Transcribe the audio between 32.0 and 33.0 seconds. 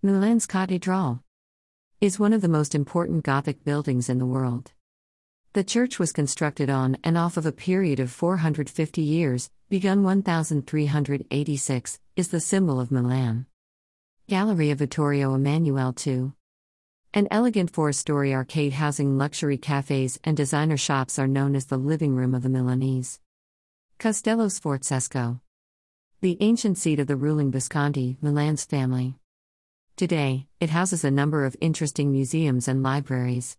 museums and